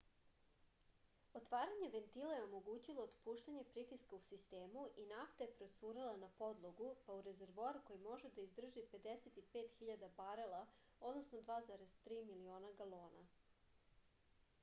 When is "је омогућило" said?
2.37-3.03